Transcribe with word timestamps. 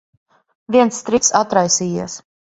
Viens 0.75 0.97
striķis 1.03 1.31
atraisījies. 1.43 2.19